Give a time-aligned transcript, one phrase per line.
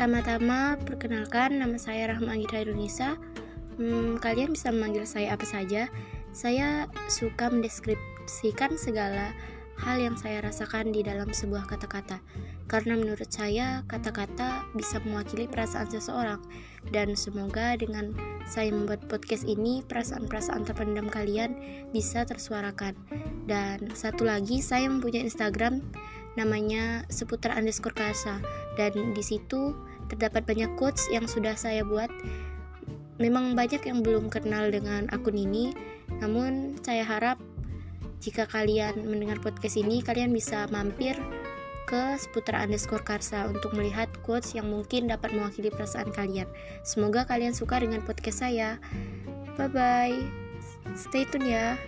[0.00, 3.20] Pertama-tama, perkenalkan nama saya Rahma Angita Indonesia.
[3.76, 5.92] Hmm, kalian bisa memanggil saya apa saja.
[6.32, 9.36] Saya suka mendeskripsikan segala
[9.76, 12.16] hal yang saya rasakan di dalam sebuah kata-kata.
[12.64, 16.40] Karena menurut saya, kata-kata bisa mewakili perasaan seseorang.
[16.88, 18.16] Dan semoga dengan
[18.48, 21.60] saya membuat podcast ini, perasaan-perasaan terpendam kalian
[21.92, 22.96] bisa tersuarakan.
[23.44, 25.84] Dan satu lagi, saya mempunyai Instagram
[26.38, 28.38] namanya seputar underscore kasa
[28.78, 29.74] dan di situ
[30.10, 32.10] terdapat banyak quotes yang sudah saya buat
[33.22, 35.70] memang banyak yang belum kenal dengan akun ini
[36.18, 37.38] namun saya harap
[38.20, 41.16] jika kalian mendengar podcast ini, kalian bisa mampir
[41.88, 46.46] ke seputar underscore karsa untuk melihat quotes yang mungkin dapat mewakili perasaan kalian.
[46.84, 48.76] Semoga kalian suka dengan podcast saya.
[49.56, 50.20] Bye bye.
[50.94, 51.80] Stay tune ya.